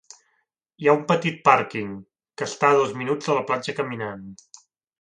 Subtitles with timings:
[0.83, 1.93] Hi ha un petit pàrquing,
[2.41, 4.29] que està a dos minuts de la platja caminant.